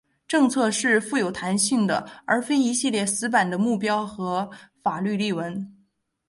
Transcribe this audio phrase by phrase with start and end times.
[0.27, 4.49] 政策是富弹性的而非一系列死板的目标或
[4.81, 5.77] 法律例文。